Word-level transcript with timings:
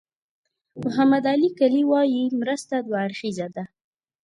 محمد 0.83 1.23
علي 1.31 1.49
کلي 1.59 1.83
وایي 1.91 2.23
مرسته 2.39 2.75
دوه 2.85 2.99
اړخیزه 3.05 3.47
ده. 3.55 3.63